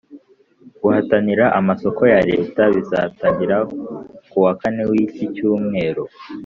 [0.81, 3.57] guhatanira amasoko ya Leta bizatangira
[4.29, 6.03] kuwa kane w’icyi cyumweru